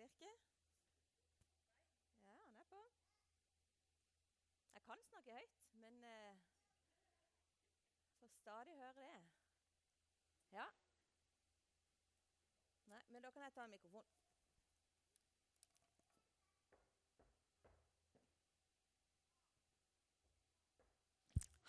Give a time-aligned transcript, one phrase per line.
[0.00, 0.36] virker?
[2.26, 2.80] Ja, han er på.
[4.74, 6.38] Jeg kan snakke høyt, men eh,
[8.20, 9.10] får stadig høre det.
[10.52, 10.66] Ja.
[12.90, 14.08] Nei, men da kan jeg ta en mikrofon.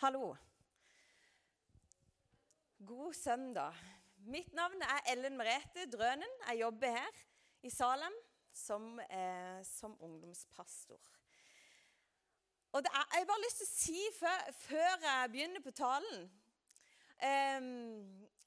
[0.01, 0.35] Hallo.
[2.87, 3.75] God søndag.
[4.17, 6.39] Mitt navn er Ellen Merete Drønen.
[6.47, 7.19] Jeg jobber her
[7.63, 8.13] i Salem
[8.53, 10.99] som, eh, som ungdomspastor.
[12.71, 16.21] Og er, Jeg har bare lyst til å si før, før jeg begynner på talen
[17.19, 17.59] eh,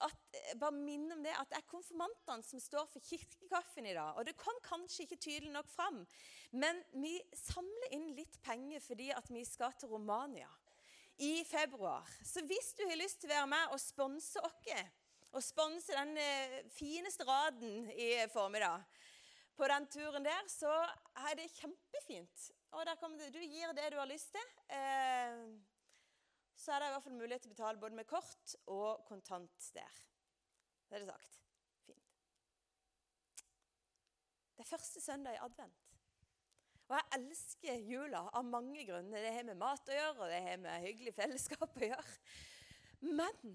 [0.05, 4.17] at, Bare minne om det at det er konfirmantene som står for kirkekaffen i dag.
[4.17, 6.03] Og det kom kanskje ikke tydelig nok fram,
[6.53, 10.51] men vi samler inn litt penger fordi at vi skal til Romania
[11.23, 12.09] i februar.
[12.25, 14.69] Så hvis du har lyst til å være med og sponse oss,
[15.35, 18.85] og sponse den eh, fineste raden i formiddag
[19.57, 20.73] på den turen der, så
[21.29, 22.51] er det kjempefint.
[22.75, 24.49] Og det, du gir det du har lyst til.
[24.75, 25.45] Eh,
[26.59, 29.71] så er det i hvert fall mulighet til å betale både med kort og kontant
[29.77, 30.03] der.
[30.89, 31.41] Det er det sagt.
[31.87, 32.13] Fint.
[34.55, 35.81] Det er første søndag i advent.
[36.85, 39.23] Og jeg elsker jula av mange grunner.
[39.25, 42.19] Det har med mat å gjøre, og det har med hyggelig fellesskap å gjøre.
[43.05, 43.55] Men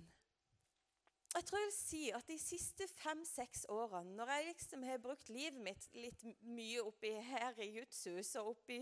[1.36, 5.30] jeg tror jeg vil si at de siste fem-seks årene, når jeg liksom har brukt
[5.30, 8.80] livet mitt litt mye oppi her i Jutsus, og oppi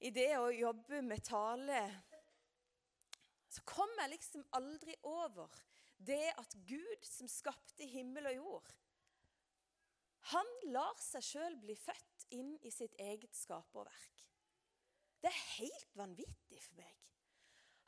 [0.00, 1.80] i det å jobbe med tale,
[3.50, 5.50] så kom jeg liksom aldri over
[5.98, 8.70] det at Gud, som skapte himmel og jord,
[10.30, 14.24] han lar seg sjøl bli født inn i sitt eget skaperverk.
[15.20, 16.96] Det er helt vanvittig for meg.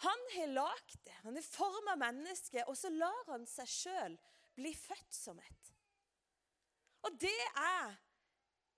[0.03, 4.17] Han har lagd det, han har forma mennesket, og så lar han seg sjøl
[4.57, 5.71] bli født som et.
[7.07, 7.95] Og det er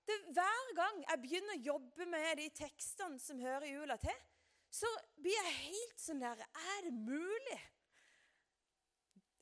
[0.05, 4.19] det, Hver gang jeg begynner å jobbe med de tekstene som hører jula til,
[4.69, 7.61] så blir jeg helt sånn der Er det mulig?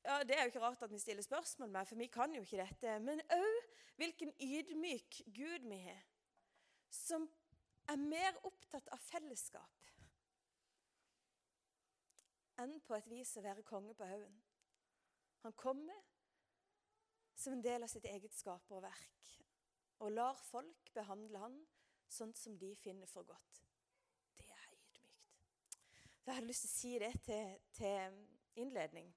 [0.04, 2.44] Ja, Det er jo ikke rart at vi stiller spørsmål med, for vi kan jo
[2.44, 2.96] ikke dette.
[3.04, 3.60] Men òg
[4.00, 6.02] hvilken ydmyk Gud vi har,
[6.92, 7.28] som
[7.92, 9.93] er mer opptatt av fellesskap
[12.62, 14.42] enn på et vis å være konge på haugen.
[15.44, 16.04] Han kommer
[17.36, 19.32] som en del av sitt eget skaperverk
[20.04, 21.58] og lar folk behandle han
[22.12, 23.64] sånn som de finner for godt.
[24.38, 25.20] Det er ydmykt.
[26.20, 29.10] Så jeg hadde lyst til å si det til, til innledning.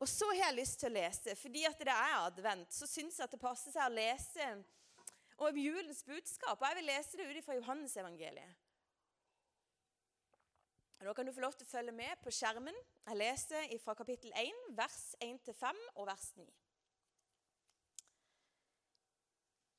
[0.00, 3.18] Og så har jeg lyst til å lese, fordi at det er advent, så syns
[3.18, 4.46] jeg at det passer seg å lese
[5.44, 6.56] om julens budskap.
[6.56, 8.69] Og jeg vil lese det ut fra Johannesevangeliet.
[11.00, 12.76] Nå kan du få lov til å følge med på skjermen.
[13.08, 16.44] Jeg leser fra kapittel 1, vers 1-5 og vers 9.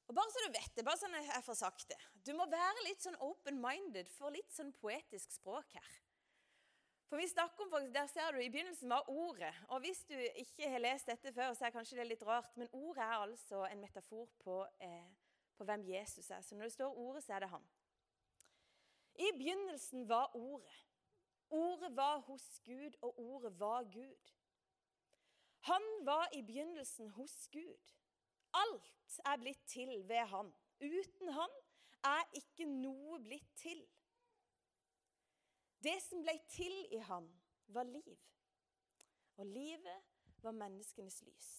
[0.10, 2.88] Og bare så du vet det, bare sånn jeg får sagt det Du må være
[2.88, 5.94] litt sånn open-minded for litt sånn poetisk språk her.
[7.08, 9.54] For vi snakker om, Der ser du i begynnelsen var ordet.
[9.70, 12.70] Og Hvis du ikke har lest dette før, så er kanskje det litt rart, men
[12.74, 15.10] ordet er altså en metafor på, eh,
[15.56, 16.42] på hvem Jesus er.
[16.42, 17.68] Så når det står ordet, så er det han.
[19.16, 20.91] I begynnelsen var ordet.
[21.52, 24.32] Ordet var hos Gud, og ordet var Gud.
[25.60, 27.92] Han var i begynnelsen hos Gud.
[28.54, 30.54] Alt er blitt til ved han.
[30.82, 31.58] Uten han
[32.04, 33.84] er ikke noe blitt til.
[35.84, 37.28] Det som ble til i han,
[37.68, 38.18] var liv.
[39.38, 40.02] Og livet
[40.42, 41.52] var menneskenes lys.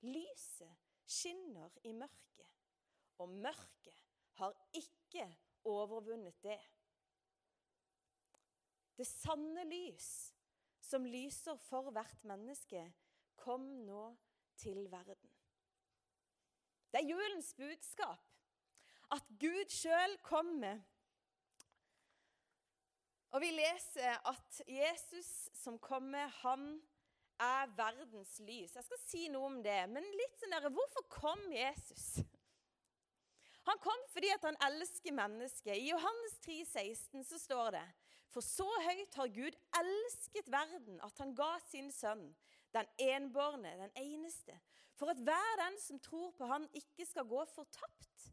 [0.00, 0.76] Lyset
[1.06, 2.50] skinner i mørket,
[3.18, 4.02] og mørket
[4.40, 5.28] har ikke
[5.64, 6.60] overvunnet det.
[8.96, 10.10] Det sanne lys,
[10.80, 12.82] som lyser for hvert menneske,
[13.36, 14.08] kom nå
[14.56, 15.32] til verden.
[16.92, 18.22] Det er julens budskap
[19.12, 20.80] at Gud sjøl kommer
[23.36, 26.78] og vi leser at Jesus som kommer, han
[27.36, 28.76] er verdens lys.
[28.78, 32.22] Jeg skal si noe om det, men litt sånn der, hvorfor kom Jesus?
[33.66, 35.74] Han kom fordi han elsker mennesket.
[35.74, 37.84] I Johannes 3, 16 så står det
[38.32, 42.28] For så høyt har Gud elsket verden at han ga sin sønn,
[42.74, 44.58] den enbårne, den eneste,
[44.96, 48.30] for at hver den som tror på han ikke skal gå fortapt,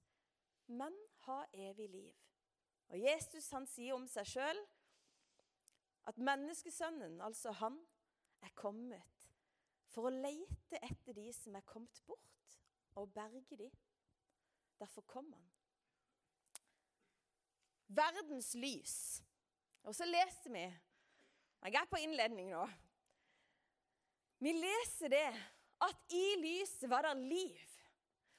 [0.68, 0.96] men
[1.28, 2.14] ha evig liv.
[2.90, 4.60] Og Jesus han sier om seg sjøl
[6.10, 7.80] at menneskesønnen, altså han,
[8.44, 9.28] er kommet
[9.94, 12.58] for å leite etter de som er kommet bort,
[13.00, 13.70] og berge de.
[14.82, 15.46] Derfor kom han.
[17.88, 19.24] Verdens lys.
[19.84, 22.64] Og så leser vi Jeg er på innledning nå.
[24.44, 25.28] Vi leser det
[25.84, 27.70] at i lyset var det liv.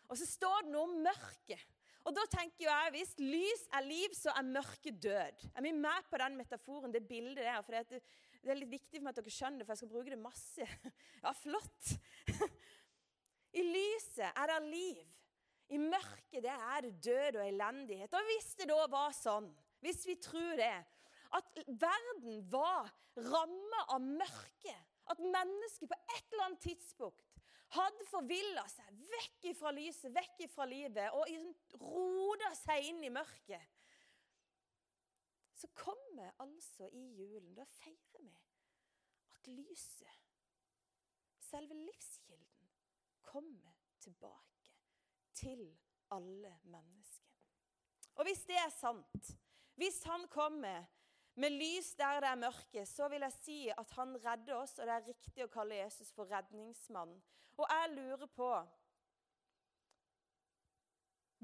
[0.08, 1.62] Og så står det noe om mørket.
[2.04, 5.46] Og da tenker jeg, Hvis lys er liv, så er mørket død.
[5.56, 7.62] Er vi med på den metaforen, det bildet der?
[7.64, 8.02] For det,
[8.44, 10.68] er litt viktig for meg at dere skjønner det, for jeg skal bruke det masse.
[11.24, 11.94] Ja, flott.
[13.60, 15.04] I lyset er det liv.
[15.72, 18.12] I mørket det er det død og elendighet.
[18.12, 19.48] Og hvis det da var sånn,
[19.80, 20.74] hvis vi tror det,
[21.34, 24.74] at verden var ramma av mørke,
[25.10, 27.34] at mennesket på et eller annet tidspunkt
[27.74, 33.72] hadde forvilla seg vekk fra lyset, vekk fra livet, og roda seg inn i mørket
[35.58, 38.34] Så kommer altså i julen Da feirer vi
[39.34, 40.20] at lyset,
[41.40, 42.68] selve livskilden,
[43.22, 44.72] kommer tilbake
[45.34, 45.66] til
[46.14, 47.32] alle mennesker.
[48.14, 49.32] Og hvis det er sant,
[49.74, 50.86] hvis han kommer
[51.34, 54.86] med lys der det er mørke, så vil jeg si at han redder oss, og
[54.86, 57.14] det er riktig å kalle Jesus for redningsmann.
[57.58, 58.54] Og jeg lurer på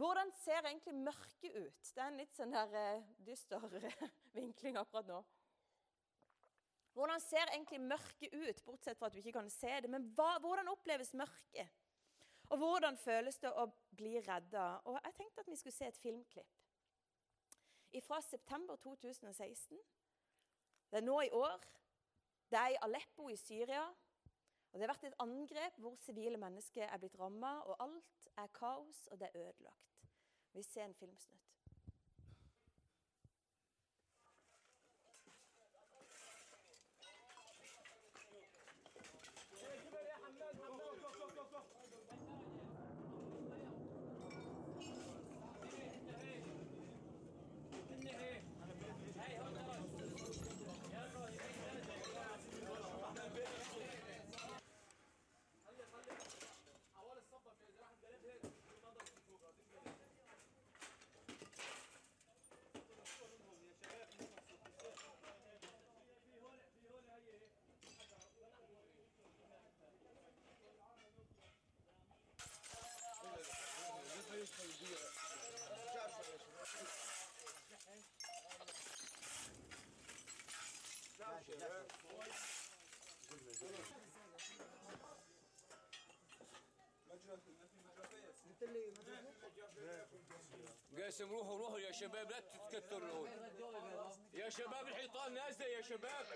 [0.00, 1.88] Hvordan ser egentlig mørket ut?
[1.92, 3.66] Det er en litt sånn der uh, dyster
[4.38, 5.18] vinkling akkurat nå.
[6.96, 9.90] Hvordan ser egentlig mørket ut, bortsett fra at du ikke kan se det?
[9.92, 11.68] Men hva, hvordan oppleves mørket?
[12.50, 13.66] Og hvordan føles det å
[13.96, 14.64] bli redda?
[14.88, 16.56] Og jeg tenkte at vi skulle se et filmklipp.
[17.98, 19.78] Fra september 2016.
[20.90, 21.60] Det er nå i år.
[22.50, 23.82] Det er i Aleppo i Syria.
[24.70, 28.46] Og Det har vært et angrep hvor sivile mennesker er blitt ramma, og alt er
[28.54, 29.96] kaos, og det er ødelagt.
[30.52, 31.59] Vi ser en filmsnutt.
[90.98, 93.28] قاسم روحوا روحوا يا شباب لا تتكتروا
[94.34, 96.26] يا شباب الحيطان نازله يا شباب.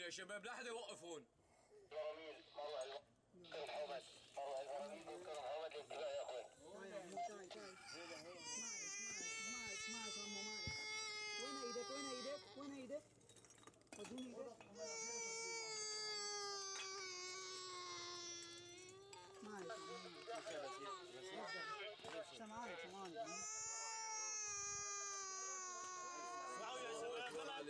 [0.00, 1.26] يا شباب لا حدا يوقف هون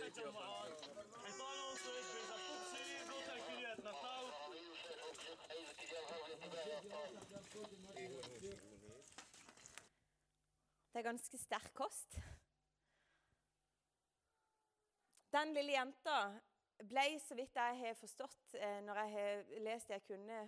[0.00, 0.80] عندنا تجمعات
[1.24, 4.46] حيطان وصلت بيزبطوا بسيري بلوطة كلياتنا اطلعوا
[10.92, 12.18] Det er ganske sterk kost.
[15.32, 16.14] Den lille jenta
[16.78, 20.38] ble, så vidt jeg har forstått eh, når jeg har lest det jeg kunne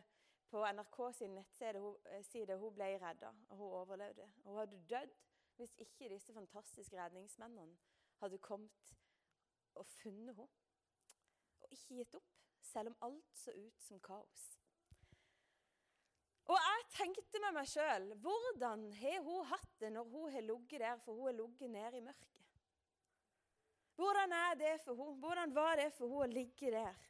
[0.49, 4.31] på NRK sin nettside, hun, eh, side, hun ble redda, og hun overlevde.
[4.45, 5.13] Hun hadde dødd
[5.61, 7.77] hvis ikke disse fantastiske redningsmennene
[8.23, 8.89] hadde kommet
[9.80, 10.50] og funnet henne.
[11.64, 14.44] Og ikke gitt opp, selv om alt så ut som kaos.
[16.52, 20.84] Og jeg tenkte med meg sjøl hvordan har hun hatt det når hun har ligget
[20.84, 22.30] der, for hun har ligget nede i mørket?
[23.96, 25.20] Hvordan er det for henne?
[25.24, 27.02] Hvordan var det for henne å ligge der?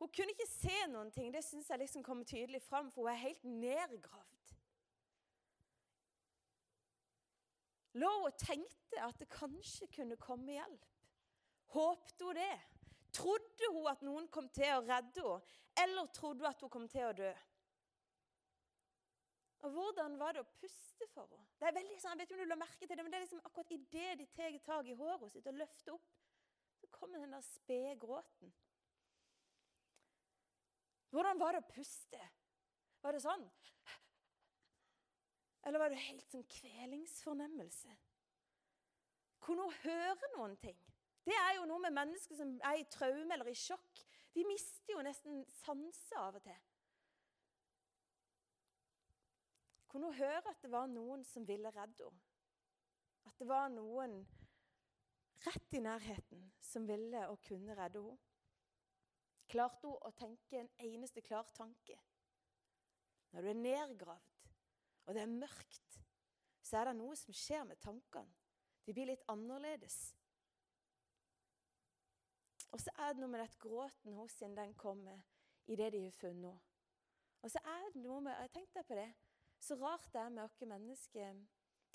[0.00, 3.12] Hun kunne ikke se noen ting, det syns jeg liksom kommer tydelig fram, for hun
[3.12, 4.39] er helt nedgravd.
[7.98, 10.86] Lå og tenkte at det kanskje kunne komme hjelp.
[11.74, 12.58] Håpte hun det?
[13.14, 16.86] Trodde hun at noen kom til å redde henne, eller trodde hun at hun kom
[16.90, 17.30] til å dø?
[19.60, 21.46] Og Hvordan var det å puste for henne?
[21.58, 23.18] Det er veldig sånn, jeg vet ikke om du la merke til det, men det
[23.18, 26.12] er liksom akkurat idet de tar tak i håret sitt og løfter opp,
[26.80, 28.54] så kommer den der spede gråten.
[31.10, 32.20] Hvordan var det å puste?
[33.02, 33.44] Var det sånn?
[35.66, 37.92] Eller var det helt sånn kvelingsfornemmelse?
[39.44, 40.78] Kunne hun høre noen ting?
[41.24, 44.02] Det er jo noe med mennesker som er i traume eller i sjokk.
[44.34, 46.58] De mister jo nesten sanse av og til.
[49.90, 52.26] Kunne hun høre at det var noen som ville redde henne?
[53.28, 54.22] At det var noen
[55.44, 58.28] rett i nærheten som ville og kunne redde henne?
[59.50, 61.98] Klarte hun å tenke en eneste klar tanke?
[63.34, 64.29] Når du er nedgravd,
[65.10, 65.96] og det er mørkt,
[66.62, 68.30] så er det noe som skjer med tankene.
[68.86, 69.96] De blir litt annerledes.
[72.70, 75.18] Og så er det noe med at gråten hos henne den kommer
[75.66, 76.52] i det de har funnet nå.
[77.42, 79.08] Og så er det noe med Jeg tenkte på det.
[79.58, 81.42] Så rart det er med oss mennesker.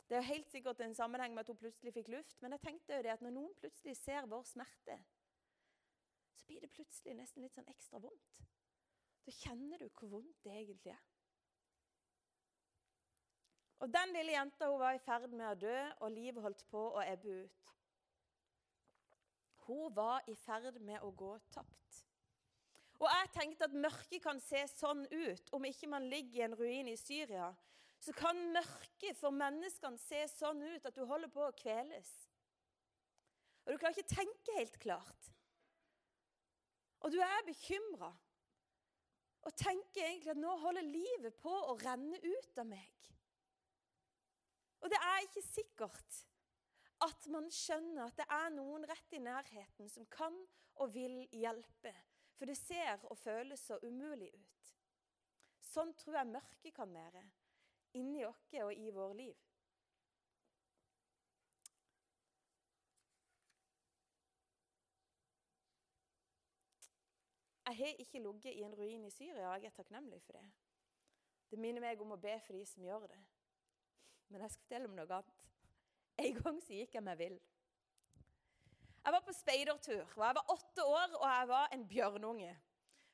[0.10, 2.98] Det er helt sikkert en sammenheng med at hun plutselig fikk luft, men jeg tenkte
[3.00, 5.00] jo det at når noen plutselig ser vår smerte,
[6.36, 8.43] så blir det plutselig nesten litt sånn ekstra vondt.
[9.25, 11.14] Da kjenner du hvor vondt det egentlig er.
[13.84, 16.82] Og Den lille jenta hun var i ferd med å dø, og livet holdt på
[16.96, 17.72] å ebbe ut.
[19.65, 22.01] Hun var i ferd med å gå tapt.
[23.01, 26.55] Og jeg tenkte at mørket kan se sånn ut om ikke man ligger i en
[26.55, 27.50] ruin i Syria.
[28.00, 32.12] Så kan mørket for menneskene se sånn ut at du holder på å kveles.
[33.65, 35.32] Og du klarer ikke tenke helt klart.
[37.03, 38.13] Og du er bekymra
[39.46, 43.10] og tenker egentlig at nå holder livet på å renne ut av meg.
[44.85, 46.17] Og det er ikke sikkert
[47.01, 50.35] at man skjønner at det er noen rett i nærheten som kan
[50.77, 51.93] og vil hjelpe.
[52.37, 54.69] For det ser og føles så umulig ut.
[55.65, 57.23] Sånn tror jeg mørket kan være
[57.97, 59.41] inni oss og i vår liv.
[67.65, 70.43] Jeg har ikke ligget i en ruin i Syria, og jeg er takknemlig for det.
[71.49, 73.23] Det minner meg om å be for de som gjør det.
[74.29, 75.44] Men jeg skal fortelle om noe annet.
[76.25, 77.36] En gang så gikk jeg meg vill.
[79.05, 80.05] Jeg var på speidertur.
[80.15, 82.55] og Jeg var åtte år, og jeg var en bjørnunge.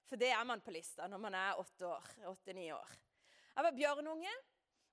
[0.08, 2.08] For det er man på lista når man er åtte år.
[2.32, 2.96] åtte-ni år.
[3.56, 4.32] Jeg var bjørnunge,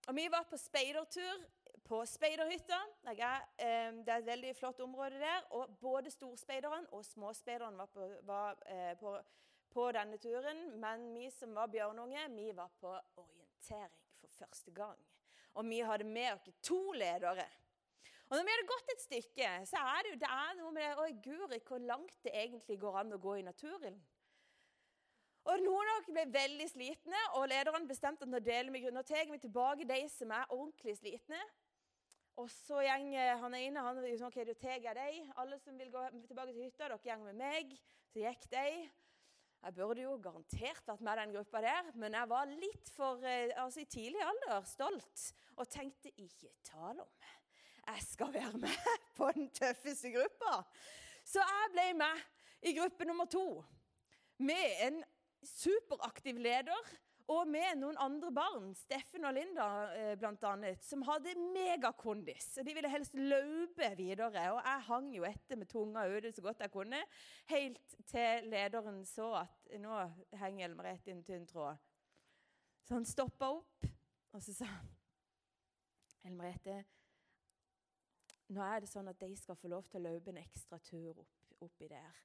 [0.09, 1.45] og vi var på speidertur
[1.89, 2.79] på speiderhytta.
[3.05, 5.47] Er, eh, det er et veldig flott område der.
[5.51, 9.17] og Både storspeiderne og småspeiderne var, på, var eh, på,
[9.71, 10.81] på, denne turen.
[10.81, 14.99] Men vi som var bjørnunge, vi var på orientering for første gang.
[15.55, 17.47] Og vi hadde med oss to ledere.
[18.29, 20.85] Og når vi hadde gått et stykke, så er det jo det er noe med
[20.85, 23.97] det Oi, guri, hvor langt det egentlig går an å gå i naturen.
[25.49, 29.03] Og Noen av dere ble veldig slitne, og lederen bestemte at nå deler vi Nå
[29.09, 31.41] tar vi tilbake de som er ordentlig slitne.
[32.39, 35.23] Og så gjeng han ene han sånn, ok, da tar jeg de.
[35.41, 37.73] Alle som vil gå tilbake til hytta, dere går med meg.
[38.13, 38.67] Så gikk de.
[39.63, 43.51] Jeg burde jo garantert vært med den gruppa der, men jeg var litt for eh,
[43.59, 45.25] altså i tidlig alder stolt
[45.59, 47.27] og tenkte ikke tale om.
[47.89, 48.89] Jeg skal være med
[49.19, 50.61] på den tøffeste gruppa.
[51.27, 52.23] Så jeg ble med
[52.71, 53.65] i gruppe nummer to
[54.39, 55.03] med en
[55.43, 56.95] superaktiv leder
[57.29, 62.55] og med noen andre barn, Steffen og Linda eh, bl.a., som hadde megakondis.
[62.65, 64.47] De ville helst løpe videre.
[64.55, 67.03] Og jeg hang jo etter med tunga ute så godt jeg kunne,
[67.51, 69.99] helt til lederen så at nå
[70.41, 71.77] henger Ellen Merete i en tynn tråd.
[72.89, 73.85] Så han stoppa opp,
[74.33, 74.89] og så sa han
[76.25, 76.79] Ellen Merete,
[78.57, 81.21] nå er det sånn at de skal få lov til å løpe en ekstra tur
[81.21, 82.25] opp, oppi der.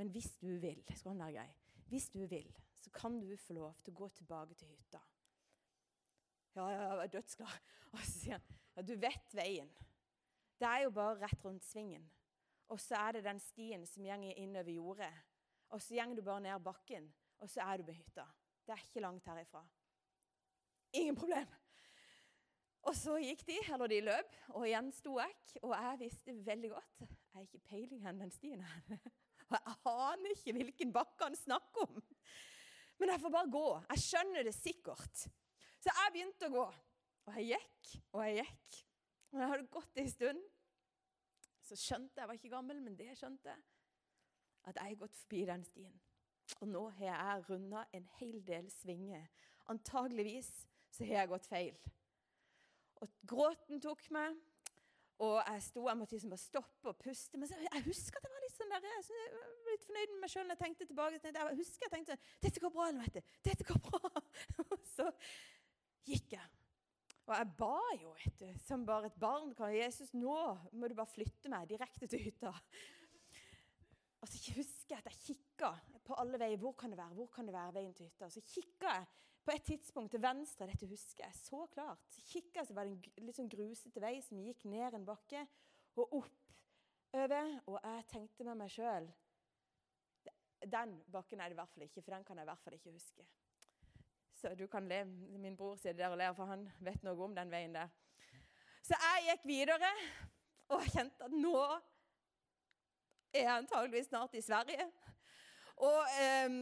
[0.00, 1.50] Men hvis du vil, skal han være grei,
[1.92, 2.48] hvis du vil,
[2.78, 5.00] så kan du få lov til å gå tilbake til hytta.
[6.56, 7.66] Ja, jeg var dødsglad.
[7.92, 9.70] Og så sier han ja, du vet veien.
[10.58, 12.04] Det er jo bare rett rundt svingen.
[12.68, 15.12] Og så er det den stien som går innover jordet.
[15.74, 17.08] Og så går du bare ned bakken,
[17.38, 18.24] og så er du på hytta.
[18.66, 19.62] Det er ikke langt herifra.
[20.92, 21.48] Ingen problem.
[22.88, 25.34] Og så gikk de, eller de løp, og igjen sto jeg.
[25.62, 29.00] Og jeg visste veldig godt Jeg har ikke peiling på den stien her.
[29.48, 32.00] Og jeg aner ikke hvilken bakke han snakker om.
[32.98, 33.66] Men jeg får bare gå.
[33.92, 35.24] Jeg skjønner det sikkert.
[35.78, 36.66] Så jeg begynte å gå.
[37.28, 38.78] Og jeg gikk og jeg gikk.
[39.32, 40.46] Og jeg hadde gått en stund.
[41.68, 43.64] Så skjønte jeg, jeg var ikke gammel, men det skjønte jeg,
[44.70, 45.98] at jeg har gått forbi den stien.
[46.62, 49.26] Og nå har jeg runda en hel del svinger.
[49.68, 50.48] Antageligvis
[50.88, 51.76] så har jeg gått feil.
[53.04, 54.38] Og gråten tok meg.
[55.18, 57.38] Og jeg sto, jeg måtte liksom bare stoppe og puste.
[57.38, 60.32] Men jeg husker at det var litt sånn der, jeg var litt fornøyd med meg
[60.32, 61.20] sjøl når jeg tenkte tilbake.
[61.24, 64.12] Jeg husker jeg tenkte dette går bra, Ellen Dette går bra.
[64.66, 65.08] Og så
[66.08, 66.54] gikk jeg.
[67.28, 69.74] Og jeg ba jo, vet du, som bare et barn kan.
[69.74, 70.36] Jesus, nå
[70.72, 72.54] må du bare flytte meg direkte til hytta.
[74.18, 75.74] Og så husker jeg at jeg kikka
[76.08, 76.60] på alle veier.
[76.60, 77.18] Hvor kan det være?
[77.18, 78.30] Hvor kan det være veien til hytta?
[78.30, 79.10] Og så kikka jeg
[79.48, 82.98] på et tidspunkt til venstre, dette husker jeg så klart, så kikka så var det
[83.16, 85.40] en litt sånn grusete vei som gikk ned en bakke
[85.96, 86.12] og
[87.08, 87.60] oppover.
[87.66, 89.08] Og jeg tenkte med meg sjøl
[90.68, 92.74] Den bakken er det i hvert fall ikke, for den kan jeg i hvert fall
[92.74, 93.26] ikke huske.
[94.34, 95.04] Så du kan le.
[95.38, 97.88] Min bror sitter der og ler, for han vet noe om den veien der.
[98.82, 99.90] Så jeg gikk videre
[100.68, 101.56] og kjente at nå
[103.32, 104.86] er jeg antageligvis snart i Sverige.
[105.76, 106.02] Og,
[106.46, 106.60] um,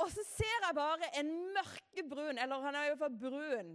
[0.00, 3.72] og så ser jeg bare en mørkebrun, eller han er jo hvert brun,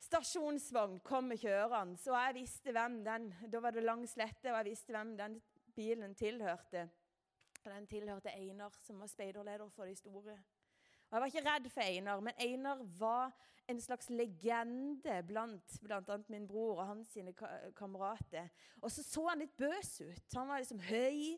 [0.00, 1.98] stasjonsvogn kom kjørende.
[2.00, 5.40] Så jeg visste hvem den Da var det lang slette, og jeg visste hvem den
[5.76, 6.88] bilen tilhørte.
[7.64, 10.38] Den tilhørte Einar, som var speiderleder for de store.
[11.10, 13.32] Og Jeg var ikke redd for Einar, men Einar var
[13.68, 16.18] en slags legende blant bl.a.
[16.28, 17.34] min bror og hans sine
[17.76, 18.48] kamerater.
[18.82, 20.34] Og så så han litt bøs ut.
[20.34, 21.36] Han var liksom høy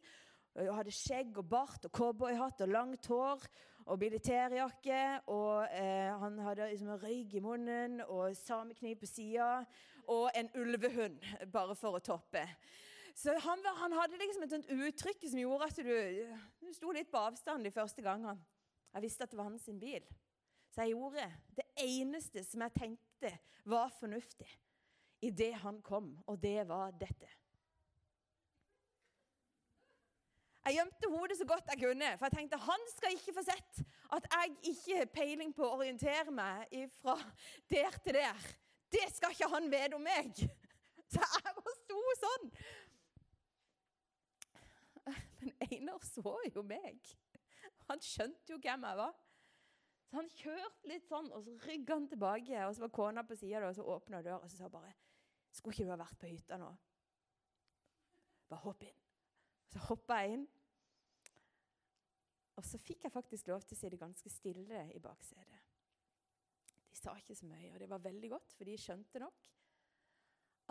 [0.54, 3.44] og hadde skjegg og bart og cowboyhatt og langt hår
[3.86, 5.00] og militærjakke.
[5.32, 9.64] Og eh, han hadde liksom røyk i munnen og samekniv på sida
[10.10, 11.20] og en ulvehund,
[11.52, 12.42] bare for å toppe.
[13.14, 15.92] Så han, han hadde liksom et sånt uttrykk som gjorde at du,
[16.62, 18.40] du sto litt på avstand de første gangene.
[18.92, 20.04] Jeg visste at det var hans bil.
[20.72, 23.32] Så jeg gjorde det eneste som jeg tenkte
[23.68, 24.48] var fornuftig
[25.22, 27.28] idet han kom, og det var dette.
[30.62, 33.80] Jeg gjemte hodet så godt jeg kunne, for jeg tenkte han skal ikke få sett
[34.14, 37.16] at jeg ikke har peiling på å orientere meg fra
[37.72, 38.46] der til der.
[38.92, 40.44] Det skal ikke han vite om meg.
[41.12, 42.46] Så jeg bare sto sånn.
[45.42, 47.10] Men Einar så jo meg.
[47.90, 49.16] Han skjønte jo hvem jeg var.
[50.06, 52.64] Så han kjørte litt sånn, og så rygga han tilbake.
[52.68, 54.94] Og så var kona på sida, og så åpna døra, og så sa bare
[55.52, 56.76] 'Skulle ikke du ha vært på hytta nå?'
[58.48, 59.01] Bare hopp inn.
[59.72, 60.46] Så hoppa jeg inn.
[62.60, 65.70] Og så fikk jeg faktisk lov til å sitte ganske stille i baksetet.
[66.92, 69.48] De sa ikke så mye, og det var veldig godt, for de skjønte nok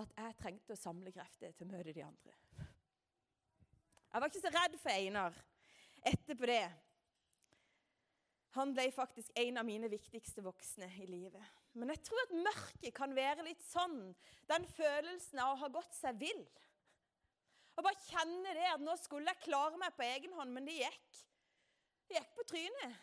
[0.02, 2.36] at jeg trengte å samle krefter til å møte de andre.
[4.12, 5.42] Jeg var ikke så redd for Einar
[6.12, 6.64] etterpå det.
[8.58, 11.60] Han ble faktisk en av mine viktigste voksne i livet.
[11.80, 14.12] Men jeg tror at mørket kan være litt sånn,
[14.50, 16.42] den følelsen av å ha gått seg vill.
[17.82, 20.76] Og bare kjenne det at nå skulle jeg klare meg på egen hånd, men det
[20.78, 21.22] gikk.
[22.06, 23.00] Det gikk på trynet.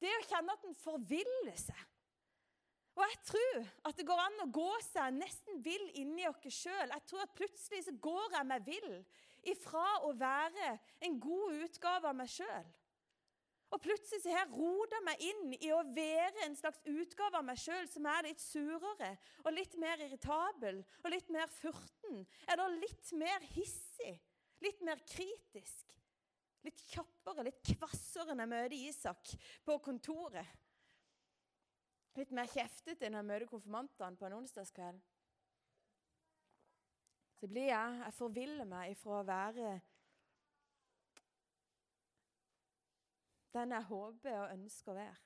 [0.00, 1.80] Det å kjenne at en forviller seg.
[2.98, 6.92] Og jeg tror at det går an å gå seg nesten vill inni oss sjøl.
[6.92, 8.92] Jeg tror at plutselig så går jeg meg vill
[9.48, 10.74] ifra å være
[11.08, 12.68] en god utgave av meg sjøl.
[13.70, 17.46] Og plutselig så har jeg rota meg inn i å være en slags utgave av
[17.46, 19.12] meg sjøl som er litt surere
[19.44, 22.24] og litt mer irritabel og litt mer furten.
[22.50, 24.16] Eller litt mer hissig.
[24.60, 25.94] Litt mer kritisk.
[26.66, 29.30] Litt kjappere, litt kvassere når jeg møter Isak
[29.64, 30.58] på kontoret.
[32.18, 34.98] Litt mer kjeftete når jeg møter konfirmantene på en onsdagskveld.
[37.40, 39.78] Så blir jeg Jeg forviller meg ifra å være
[43.56, 45.18] den jeg håper og ønsker å være.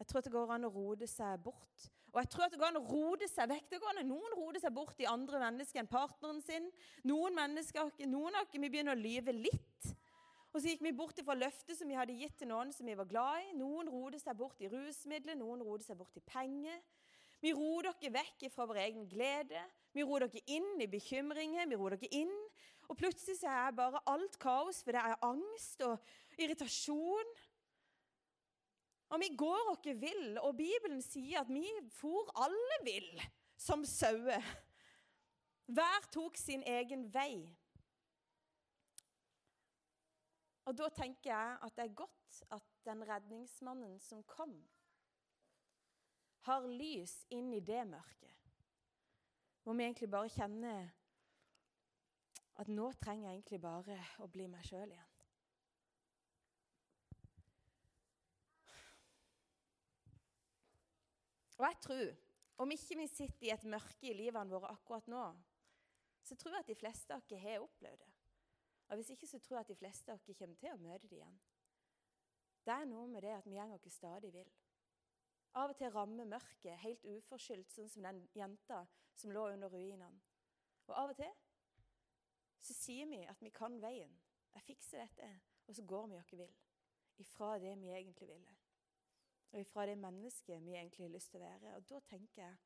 [0.00, 1.88] Jeg tror at det går an å rode seg bort.
[2.10, 3.66] Og jeg tror at det går an å rode seg vekk.
[3.70, 6.70] Det går an Noen roder seg bort i andre mennesker enn partneren sin.
[7.06, 9.90] Noen mennesker, noen av oss begynner å lyve litt.
[10.50, 12.96] Og så gikk vi bort fra løftet som vi hadde gitt til noen som vi
[12.98, 13.52] var glad i.
[13.60, 16.80] Noen roder seg bort i rusmidler, noen roder seg bort i penger.
[17.40, 19.62] Vi roer dere vekk fra vår egen glede.
[19.94, 21.70] Vi roer dere inn i bekymringer.
[21.70, 22.34] Vi roer dere inn.
[22.90, 27.32] Og plutselig så er bare alt kaos, for det er angst og irritasjon.
[29.10, 33.22] Og vi går oss vill, og Bibelen sier at vi for alle vill
[33.58, 34.44] som sauer.
[35.70, 37.42] Hver tok sin egen vei.
[40.66, 44.54] Og da tenker jeg at det er godt at den redningsmannen som kom,
[46.46, 48.36] har lys inn i det mørket.
[49.62, 50.88] Hvor vi egentlig bare kjenner
[52.60, 55.09] at nå trenger jeg egentlig bare å bli meg sjøl igjen.
[61.60, 62.12] Og jeg tror,
[62.64, 65.24] om ikke vi sitter i et mørke i livene våre akkurat nå,
[66.24, 68.08] så tror jeg at de fleste av oss har opplevd det.
[68.88, 71.08] Og Hvis ikke så tror jeg at de fleste av oss kommer til å møte
[71.08, 71.36] det igjen.
[72.64, 74.48] Det er noe med det at vi går oss stadig vill.
[75.60, 78.80] Av og til rammer mørket helt uforskyldt, sånn som den jenta
[79.14, 80.20] som lå under ruinene.
[80.88, 81.32] Og av og til
[82.60, 84.16] så sier vi at vi kan veien.
[84.54, 85.28] Jeg fikser dette.
[85.68, 86.56] Og så går vi oss vill.
[87.22, 88.59] Ifra det vi egentlig ville.
[89.50, 91.76] Og ifra det mennesket vi egentlig har lyst til å være.
[91.76, 92.56] Og da tenker jeg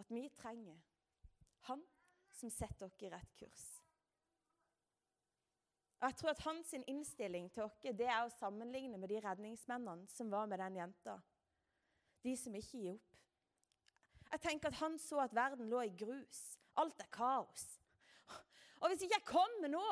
[0.00, 0.80] at vi trenger
[1.68, 1.82] han
[2.34, 3.64] som setter oss i rett kurs.
[6.00, 10.08] Og jeg tror at hans innstilling til oss det er å sammenligne med de redningsmennene
[10.12, 11.14] som var med den jenta.
[12.24, 13.10] De som ikke gir opp.
[14.34, 16.42] Jeg tenker at Han så at verden lå i grus.
[16.80, 17.64] Alt er kaos.
[18.82, 19.88] Og hvis ikke jeg kommer nå,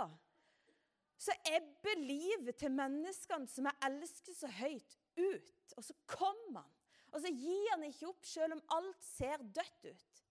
[1.17, 5.75] så ebber livet til menneskene som jeg elsker så høyt, ut.
[5.77, 6.75] Og så kommer han.
[7.13, 10.23] Og så gir han ikke opp selv om alt ser dødt ut.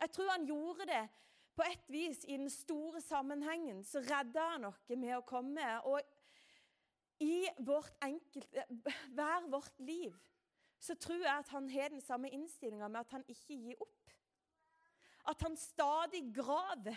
[0.00, 1.02] Jeg tror han gjorde det
[1.60, 5.66] på et vis i den store sammenhengen så redder han oss med å komme.
[5.84, 6.00] Og
[7.20, 8.58] i vårt enkelt,
[9.12, 10.16] hver vårt liv
[10.80, 14.14] så tror jeg at han har den samme innstillinga med at han ikke gir opp.
[15.28, 16.96] At han stadig graver.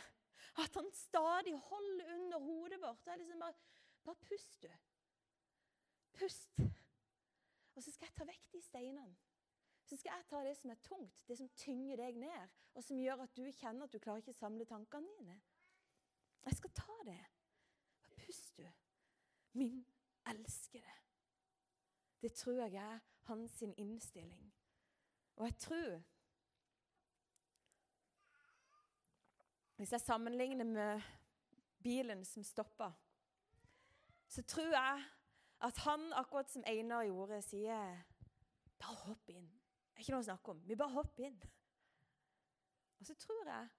[0.63, 3.03] At han stadig holder under hodet vårt.
[3.03, 3.53] Det er liksom bare,
[4.05, 4.69] bare pust, du.
[6.13, 6.59] Pust.
[7.75, 9.15] Og så skal jeg ta vekk de steinene.
[9.83, 12.99] Så skal jeg ta det som er tungt, det som tynger deg ned, og som
[12.99, 15.35] gjør at du kjenner at du klarer ikke å samle tankene dine.
[16.45, 17.19] Jeg skal ta det.
[18.03, 18.69] Bare pust, du.
[19.59, 19.85] Min
[20.27, 20.95] elskede.
[22.21, 24.53] Det tror jeg er hans innstilling.
[25.35, 26.01] Og jeg tror
[29.75, 31.01] Hvis jeg sammenligner med
[31.83, 32.91] bilen som stoppa,
[34.27, 35.03] så tror jeg
[35.63, 38.01] at han, akkurat som Einar gjorde, sier
[38.83, 39.45] Bare hopp inn.
[39.93, 40.61] Det er ikke noe å snakke om.
[40.67, 41.37] Vi bare hopper inn.
[42.99, 43.69] Og så tror jeg,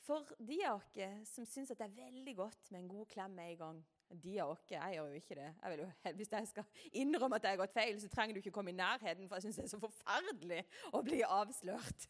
[0.00, 3.52] for de av oss som syns det er veldig godt med en god klem med
[3.52, 3.82] en gang
[4.22, 5.50] De av oss, jeg gjør jo ikke det.
[5.62, 8.50] Jeg jo, hvis jeg skal innrømme at jeg har gått feil, så trenger du ikke
[8.56, 12.08] komme i nærheten, for jeg syns det er så forferdelig å bli avslørt.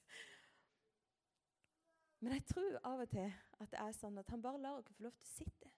[2.21, 3.29] Men jeg tror av og til
[3.61, 5.75] at det er sånn at han bare lar oss få lov til å sitte.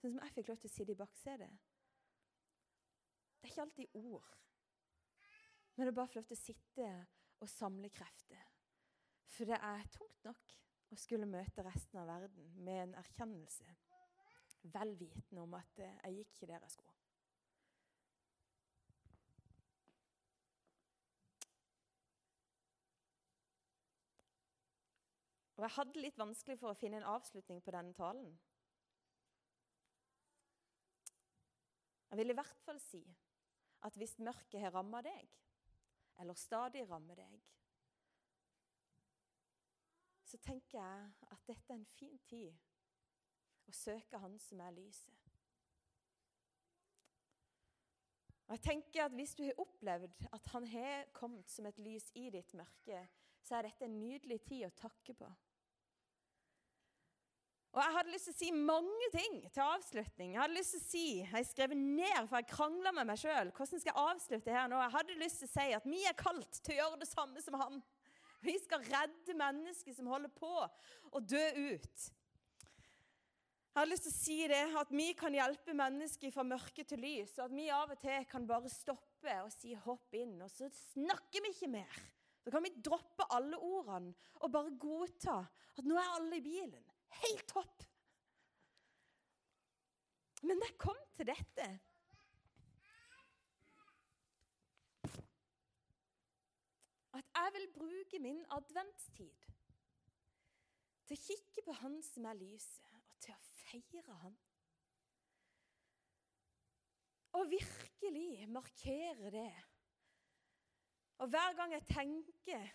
[0.00, 1.67] Sånn som jeg fikk lov til å sitte i baksetet.
[3.38, 4.36] Det er ikke alltid ord.
[5.76, 6.86] Men det er bare til å sitte
[7.38, 8.46] og samle krefter.
[9.30, 10.54] For det er tungt nok
[10.90, 13.68] å skulle møte resten av verden med en erkjennelse,
[14.74, 16.96] vel vitende om at eh, jeg gikk ikke der jeg skulle.
[25.58, 28.28] Og Jeg hadde litt vanskelig for å finne en avslutning på denne talen.
[32.08, 33.02] Jeg vil i hvert fall si
[33.86, 35.28] at hvis mørket har ramma deg,
[36.18, 37.38] eller stadig rammer deg,
[40.28, 42.52] så tenker jeg at dette er en fin tid
[43.68, 45.14] å søke Han som er lyset.
[48.48, 52.10] Og jeg tenker at Hvis du har opplevd at Han har kommet som et lys
[52.14, 53.06] i ditt mørke,
[53.44, 55.28] så er dette en nydelig tid å takke på.
[57.78, 60.32] Og Jeg hadde lyst til å si mange ting til avslutning.
[60.34, 63.20] Jeg hadde lyst til å si, jeg har skrevet ned, for jeg krangla med meg
[63.20, 63.52] sjøl.
[63.54, 64.80] Hvordan skal jeg avslutte her nå?
[64.82, 67.44] Jeg hadde lyst til å si at vi er kalt til å gjøre det samme
[67.44, 67.78] som han.
[68.42, 71.44] Vi skal redde mennesker som holder på å dø
[71.76, 72.08] ut.
[73.68, 77.04] Jeg hadde lyst til å si det, at vi kan hjelpe mennesker fra mørke til
[77.06, 77.38] lys.
[77.38, 80.66] Og at vi av og til kan bare stoppe og si 'hopp inn', og så
[80.66, 82.04] snakker vi ikke mer.
[82.42, 85.44] Så kan vi droppe alle ordene og bare godta
[85.78, 86.87] at nå er alle i bilen.
[87.08, 87.84] Helt topp.
[90.42, 91.68] Men jeg kom til dette
[97.18, 99.46] At jeg vil bruke min adventstid
[101.08, 104.36] til å kikke på Han som er lyset, og til å feire Han.
[107.40, 109.50] Og virkelig markere det.
[111.18, 112.68] Og hver gang jeg tenker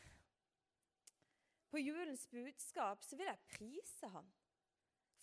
[1.73, 4.27] på julens budskap, så vil jeg prise ham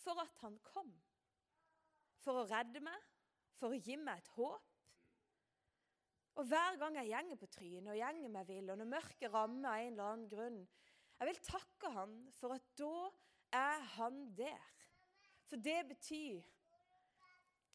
[0.02, 0.90] for at han kom.
[2.24, 3.06] For å redde meg,
[3.60, 4.66] for å gi meg et håp.
[6.40, 9.70] Og hver gang jeg gjenger på trynet og gjenger meg vill, og når mørket rammer
[9.70, 10.60] av en eller annen grunn
[11.20, 12.94] Jeg vil takke han for at da
[13.60, 14.70] er han der.
[15.50, 16.40] For det betyr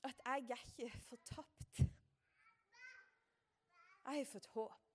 [0.09, 1.83] at jeg er ikke fortapt.
[4.05, 4.94] Jeg har fått håp.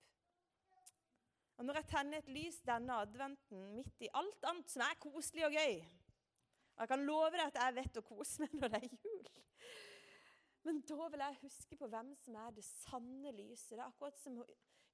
[1.61, 5.43] Og når jeg tenner et lys denne adventen midt i alt annet som er koselig
[5.45, 8.79] og gøy Og jeg kan love deg at jeg vet å kose meg når det
[8.79, 9.27] er jul.
[10.65, 13.75] Men da vil jeg huske på hvem som er det sanne lyset.
[13.75, 14.39] Det er akkurat som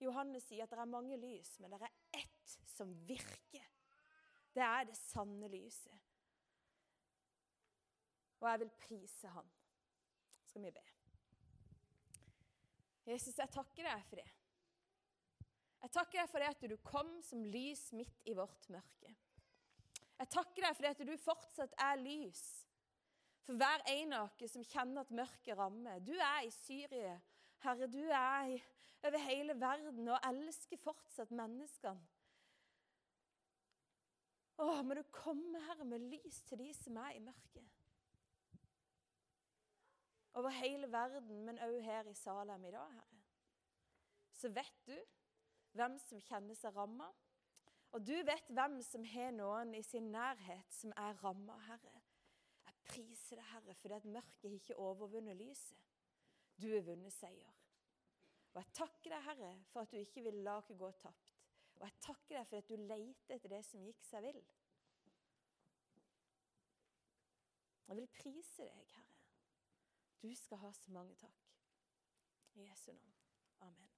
[0.04, 3.72] Johannes sier, at det er mange lys, men det er ett som virker.
[4.52, 5.96] Det er det sanne lyset.
[8.42, 9.56] Og jeg vil prise Han.
[10.50, 10.84] Skal vi be.
[13.08, 14.28] Jesus, jeg takker deg for det.
[15.84, 19.14] Jeg takker deg for det at du kom som lys midt i vårt mørke.
[20.18, 22.42] Jeg takker deg for det at du fortsatt er lys
[23.48, 26.02] for hver en av oss som kjenner at mørket rammer.
[26.04, 27.16] Du er i Syria,
[27.64, 27.88] Herre.
[27.88, 28.58] Du er i,
[29.08, 32.02] over hele verden og elsker fortsatt menneskene.
[34.58, 37.68] Å, må du komme, Herre, med lys til de som er i mørket.
[40.38, 43.22] Over hele verden, men òg her i Salem i dag, Herre.
[44.34, 44.98] Så vet du
[45.78, 47.08] hvem som kjenner seg ramma.
[47.96, 52.02] Og du vet hvem som har noen i sin nærhet som er ramma, Herre.
[52.68, 55.80] Jeg priser deg, Herre, fordi at mørket har ikke overvunnet lyset.
[56.58, 57.54] Du har vunnet seier.
[58.54, 61.34] Og jeg takker deg, Herre, for at du ikke vil la oss gå tapt.
[61.78, 64.40] Og jeg takker deg for at du leter etter det som gikk seg vill.
[67.88, 69.06] Jeg vil prise deg, Herre.
[70.22, 71.46] Du skal ha så mange takk.
[72.58, 73.14] I Jesu navn.
[73.70, 73.97] Amen.